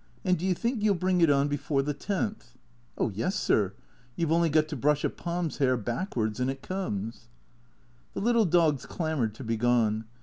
"And 0.26 0.36
do 0.36 0.44
you 0.44 0.52
think 0.54 0.82
you 0.82 0.90
'11 0.90 0.98
bring 0.98 1.20
it 1.22 1.30
on 1.30 1.48
before 1.48 1.80
the 1.80 1.94
tenth?"" 1.94 2.58
Oh 2.98 3.08
yes, 3.08 3.36
sir. 3.36 3.72
You 4.16 4.26
've 4.26 4.32
only 4.32 4.50
got 4.50 4.68
to 4.68 4.76
brush 4.76 5.02
a 5.02 5.08
Pom's 5.08 5.56
hair 5.56 5.78
back 5.78 6.14
wards 6.14 6.40
and 6.40 6.50
it 6.50 6.60
comes." 6.60 7.28
The 8.12 8.20
little 8.20 8.44
dogs 8.44 8.84
clamoured 8.84 9.34
to 9.36 9.44
be 9.44 9.56
gone. 9.56 10.04